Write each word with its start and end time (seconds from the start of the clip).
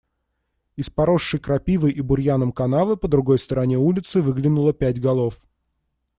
Из 0.77 0.89
поросшей 0.89 1.39
крапивой 1.39 1.91
и 1.91 2.01
бурьяном 2.01 2.51
канавы 2.53 2.97
по 2.97 3.07
другой 3.07 3.37
стороне 3.37 3.77
улицы 3.77 4.23
выглянуло 4.23 4.73
пять 4.73 4.99
голов. 4.99 5.37